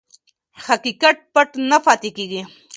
حقیقت 0.65 1.17
پټ 1.33 1.49
نه 1.69 1.77
پاتې 1.85 2.09
کېږي. 2.17 2.41